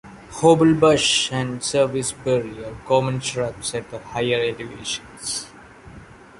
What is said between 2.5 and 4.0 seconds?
are common shrubs at the